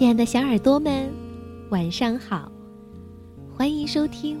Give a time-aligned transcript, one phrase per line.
[0.00, 1.12] 亲爱的小耳朵们，
[1.68, 2.50] 晚上好！
[3.54, 4.38] 欢迎收听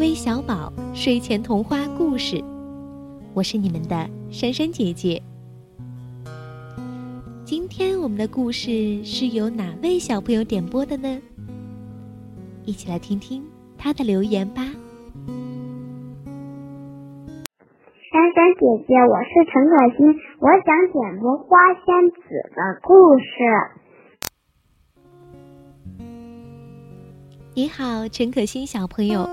[0.00, 2.42] 微小宝睡前童话故事，
[3.32, 5.22] 我是你们的珊珊姐姐。
[7.44, 11.22] 今天我们的故事是由哪位小朋友点播的呢？
[12.64, 13.44] 一起来听听
[13.78, 14.62] 他的留言吧。
[14.64, 14.72] 珊
[18.34, 22.18] 珊姐姐，我是陈可辛，我想点播花仙子
[22.56, 23.85] 的故事。
[27.58, 29.26] 你好，陈可辛小朋友。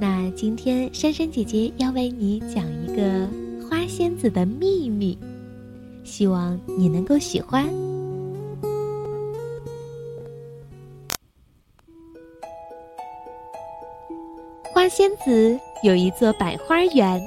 [0.00, 3.28] 那今天珊珊姐姐要为你讲一个
[3.68, 5.16] 花仙子的秘密，
[6.02, 7.64] 希望你能够喜欢。
[14.74, 17.22] 花仙子有一座百花园，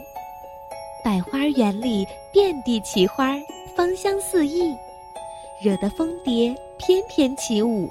[1.01, 3.37] 百花园里遍地奇花，
[3.73, 4.75] 芳香四溢，
[5.63, 7.89] 惹得蜂蝶翩翩起舞。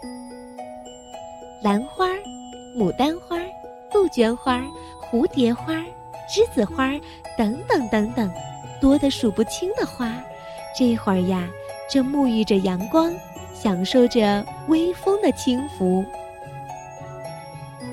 [1.63, 2.09] 兰花、
[2.77, 3.39] 牡丹花、
[3.93, 4.61] 杜鹃花、
[5.01, 5.75] 蝴蝶花、
[6.29, 6.91] 栀子花
[7.39, 8.29] 等等等等，
[8.81, 10.13] 多得数不清的花，
[10.77, 11.49] 这会儿呀，
[11.89, 13.15] 正沐浴着阳光，
[13.55, 16.05] 享受着微风的轻拂。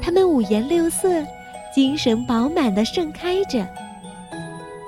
[0.02, 1.24] 它们五颜六色，
[1.72, 3.68] 精神饱满的盛开着，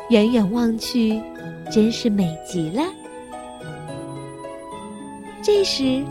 [0.10, 1.22] 远远望去，
[1.72, 2.82] 真是美极了。
[5.44, 6.04] 这时，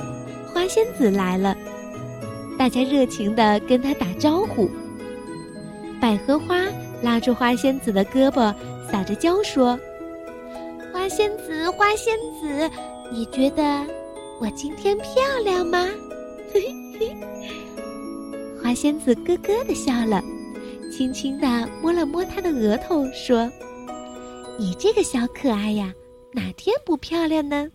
[0.55, 1.57] 花仙子来了。
[2.61, 4.69] 大家热情地跟他打招呼。
[5.99, 6.67] 百合花
[7.03, 8.55] 拉住花仙子的胳膊，
[8.93, 9.81] 撒着娇说
[10.93, 12.71] ：“花仙子，花仙子，
[13.11, 13.63] 你觉得
[14.39, 15.89] 我今天漂亮吗？”
[18.63, 20.23] 花仙子咯咯地笑了，
[20.93, 23.51] 轻轻地摸了摸她的额头，说
[24.61, 25.95] ：“你这个小可爱呀，
[26.35, 27.71] 哪天不漂亮呢？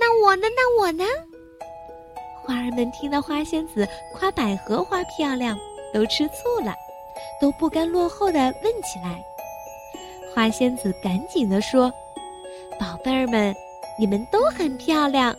[0.00, 0.48] 那我呢？
[0.56, 1.04] 那我呢？”
[2.46, 5.58] 花儿们听到花仙子夸百合花漂亮，
[5.92, 6.72] 都吃醋了，
[7.40, 9.20] 都不甘落后的问起来。
[10.32, 11.92] 花仙子赶紧的说
[12.78, 13.52] ：“宝贝儿们，
[13.98, 15.34] 你们都很漂亮。”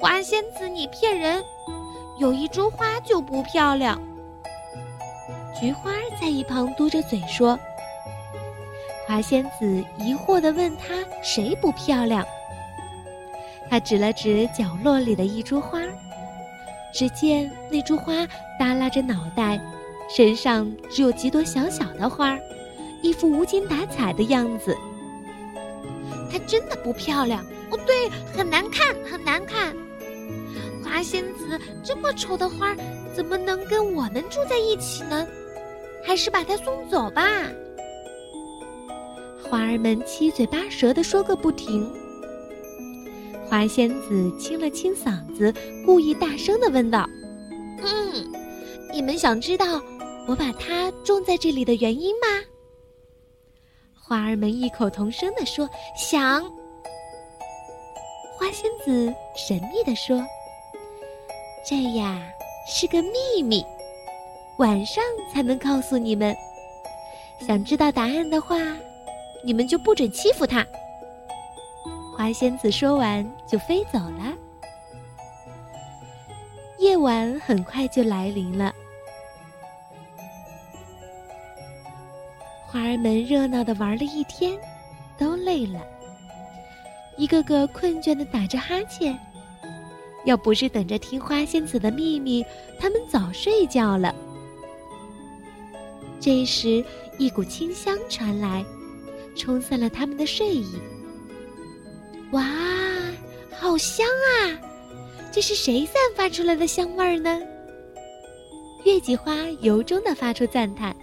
[0.00, 1.44] 花仙子，你骗人！
[2.18, 4.00] 有一株花就不漂亮。
[5.58, 7.56] 菊花在一旁嘟着嘴说
[9.06, 12.26] ：“花仙子疑惑的问他谁不漂亮？”
[13.70, 15.80] 他指了指角落里的一株花，
[16.92, 18.26] 只见那株花
[18.58, 19.60] 耷拉着脑袋，
[20.14, 22.36] 身上只有几朵小小的花，
[23.00, 24.76] 一副无精打采的样子。
[26.32, 29.72] 它真的不漂亮哦，对，很难看，很难看。
[30.84, 32.74] 花仙子这么丑的花，
[33.14, 35.24] 怎么能跟我们住在一起呢？
[36.04, 37.22] 还是把它送走吧。
[39.48, 41.88] 花儿们七嘴八舌的说个不停。
[43.50, 45.52] 花仙子清了清嗓子，
[45.84, 47.04] 故意大声的问道
[47.82, 48.32] ：“嗯，
[48.92, 49.82] 你们想知道
[50.28, 52.28] 我把它种在这里的原因吗？”
[54.00, 55.68] 花儿们异口同声的说
[55.98, 56.44] ：“想。”
[58.38, 60.24] 花仙子神秘的说
[61.66, 62.22] ：“这呀
[62.68, 63.64] 是个秘密，
[64.58, 65.02] 晚上
[65.34, 66.36] 才能告诉你们。
[67.44, 68.56] 想知道答案的话，
[69.44, 70.64] 你们就不准欺负他。”
[72.20, 74.36] 花仙子说完就飞走了。
[76.78, 78.74] 夜晚很快就来临了，
[82.66, 84.54] 花儿们热闹的玩了一天，
[85.16, 85.80] 都累了，
[87.16, 89.18] 一个个困倦的打着哈欠。
[90.26, 92.44] 要不是等着听花仙子的秘密，
[92.78, 94.14] 他们早睡觉了。
[96.20, 96.84] 这时，
[97.16, 98.62] 一股清香传来，
[99.34, 100.78] 冲散了他们的睡意。
[102.32, 102.44] 哇，
[103.50, 104.60] 好香啊！
[105.32, 107.40] 这是谁散发出来的香味儿呢？
[108.84, 110.94] 月季花由衷的发出赞叹。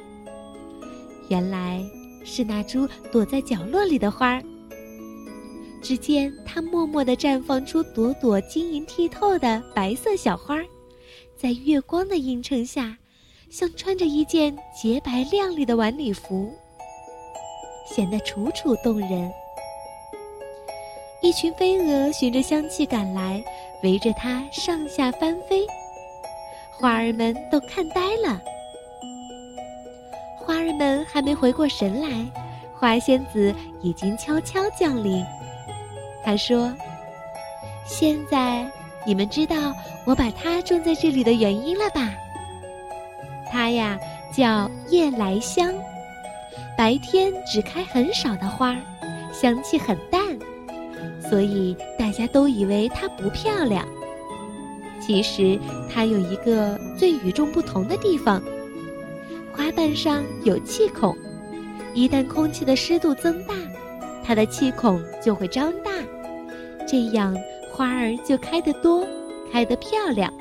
[1.28, 1.84] 原来
[2.24, 4.44] 是那株躲在角落里的花儿。
[5.82, 10.66] 只见它默默的绽放出朵朵晶莹剔透的白色小花儿，
[11.36, 12.98] 在月光的映衬下，
[13.50, 16.52] 像穿着一件洁白亮丽的晚礼服，
[17.94, 19.30] 显得楚楚动人。
[21.22, 23.44] 一群飞蛾循着香气赶来，
[23.82, 25.66] 围着它上下翻飞，
[26.72, 28.40] 花儿们都看呆了。
[30.38, 32.26] 花儿们还没回过神来，
[32.80, 35.26] 花仙子已经悄悄降临。
[36.24, 36.72] 她说
[37.86, 38.66] ：“现在
[39.06, 39.74] 你们知道
[40.06, 42.14] 我把它种在这里的原因了吧？
[43.52, 44.00] 它呀
[44.32, 45.74] 叫夜来香，
[46.78, 48.78] 白天只开很少的花，
[49.34, 50.17] 香气很淡。”
[51.30, 53.88] 所以大家都以为它不漂亮。
[55.00, 55.60] 其实
[55.90, 58.42] 它有一个最与众不同的地方：
[59.54, 61.16] 花瓣上有气孔，
[61.94, 63.54] 一旦空气的湿度增大，
[64.24, 65.92] 它的气孔就会张大，
[66.88, 67.38] 这样
[67.72, 69.08] 花儿就开得多，
[69.52, 70.34] 开得漂亮，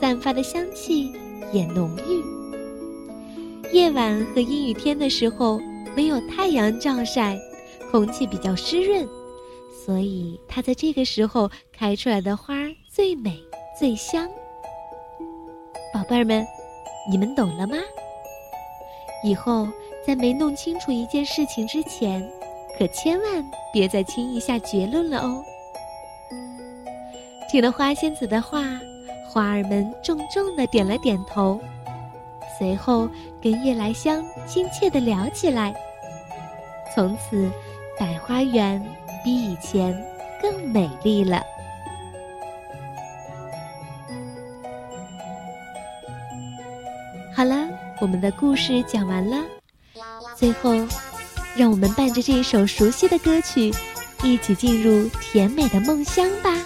[0.00, 1.12] 散发的香气
[1.52, 3.74] 也浓郁。
[3.74, 5.60] 夜晚和阴雨天的时候，
[5.96, 7.38] 没有太阳照晒，
[7.90, 9.06] 空气比较湿润，
[9.84, 12.54] 所以它在这个时候开出来的花
[12.90, 13.38] 最美
[13.78, 14.28] 最香。
[15.94, 16.46] 宝贝儿们，
[17.10, 17.76] 你们懂了吗？
[19.24, 19.66] 以后
[20.06, 22.22] 在没弄清楚一件事情之前，
[22.78, 25.42] 可千万别再轻易下结论了哦。
[27.50, 28.62] 听了花仙子的话，
[29.28, 31.58] 花儿们重重的点了点头。
[32.58, 33.08] 随后，
[33.40, 35.74] 跟夜来香亲切的聊起来。
[36.94, 37.50] 从此，
[37.98, 38.84] 百花园
[39.28, 39.94] 比以前
[40.40, 41.42] 更美丽了。
[47.36, 47.68] 好了
[48.00, 49.36] 我们的故事讲完了。
[50.34, 50.72] 最后
[51.54, 53.70] 让我们伴着这首熟悉的歌曲
[54.22, 56.56] 一起进入甜美的梦乡吧。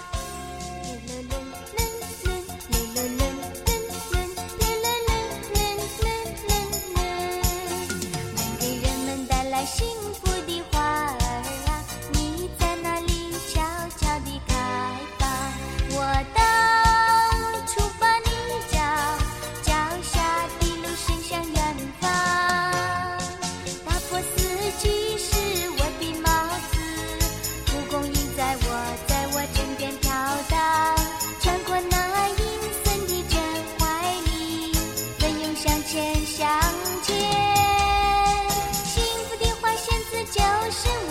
[9.27, 10.31] 带来幸福
[40.73, 41.02] show.